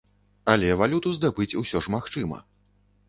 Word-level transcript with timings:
Але 0.53 0.71
валюту 0.79 1.13
здабыць 1.17 1.49
усё 1.63 1.77
ж 1.89 1.97
магчыма. 1.97 2.43